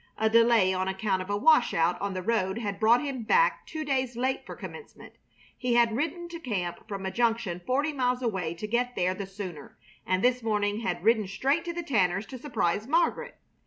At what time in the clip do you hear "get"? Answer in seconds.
8.65-8.95